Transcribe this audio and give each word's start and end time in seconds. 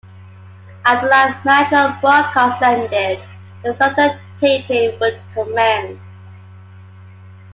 After 0.83 1.05
the 1.05 1.11
live 1.11 1.45
"Nitro" 1.45 1.95
broadcast 2.01 2.59
ended, 2.63 3.19
the 3.63 3.75
"Thunder" 3.75 4.19
taping 4.39 4.99
would 4.99 5.21
commence. 5.31 5.99